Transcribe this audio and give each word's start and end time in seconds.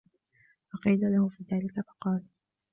فَقِيلَ 0.73 0.99
لَهُ 1.13 1.27
فِي 1.29 1.43
ذَلِكَ 1.51 1.81
فَقَالَ 1.85 2.23